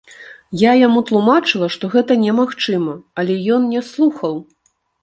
Я 0.61 0.71
яму 0.87 1.03
тлумачыла, 1.09 1.69
што 1.75 1.91
гэта 1.97 2.17
немагчыма, 2.25 2.99
але 3.21 3.41
ён 3.59 3.73
не 3.77 3.89
слухаў. 3.93 4.35